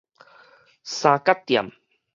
[0.81, 1.71] 三角店